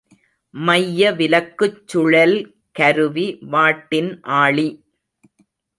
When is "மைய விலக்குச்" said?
0.53-1.77